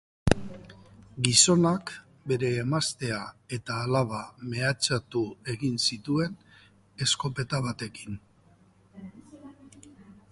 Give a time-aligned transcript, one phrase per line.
[1.25, 1.91] Gizonak
[2.31, 3.19] bere emaztea
[3.57, 4.21] eta alaba
[4.53, 5.23] mehatxatu
[5.55, 6.35] egin zituen
[7.07, 8.19] eskopeta batekin.